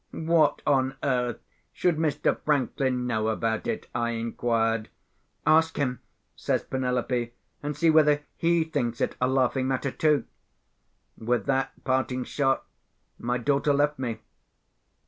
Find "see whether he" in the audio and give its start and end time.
7.77-8.63